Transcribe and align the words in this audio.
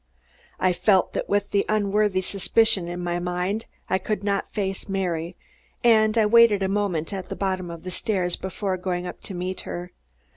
I 0.59 0.73
felt 0.73 1.13
that 1.13 1.29
with 1.29 1.51
the 1.51 1.63
unworthy 1.69 2.21
suspicion 2.21 2.87
in 2.87 3.01
my 3.03 3.19
mind, 3.19 3.67
I 3.87 3.99
could 3.99 4.23
not 4.23 4.51
face 4.51 4.89
Mary, 4.89 5.35
and 5.83 6.17
I 6.17 6.25
waited 6.25 6.63
a 6.63 6.67
moment 6.67 7.13
at 7.13 7.29
the 7.29 7.35
bottom 7.35 7.69
of 7.69 7.83
the 7.83 7.91
stairs 7.91 8.35
before 8.35 8.77
going 8.77 9.05
up 9.05 9.21
to 9.21 9.35
meet 9.35 9.61
her. 9.61 9.91